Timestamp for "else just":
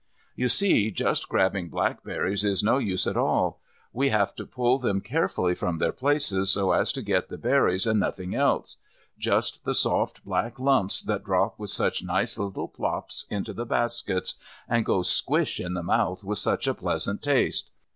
8.33-9.63